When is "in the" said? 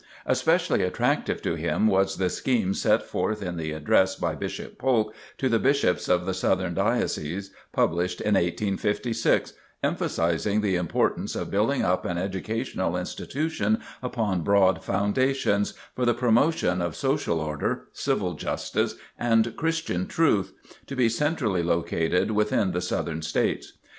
3.43-3.71